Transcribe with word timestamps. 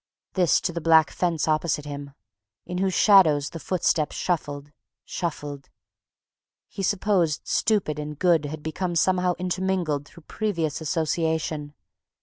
This 0.33 0.59
to 0.61 0.71
the 0.73 0.81
black 0.81 1.11
fence 1.11 1.47
opposite 1.47 1.85
him, 1.85 2.15
in 2.65 2.79
whose 2.79 2.95
shadows 2.95 3.51
the 3.51 3.59
footsteps 3.59 4.15
shuffled... 4.15 4.71
shuffled. 5.05 5.69
He 6.67 6.81
supposed 6.81 7.41
"stupid" 7.47 7.99
and 7.99 8.17
"good" 8.17 8.45
had 8.45 8.63
become 8.63 8.95
somehow 8.95 9.33
intermingled 9.37 10.05
through 10.07 10.23
previous 10.23 10.81
association. 10.81 11.75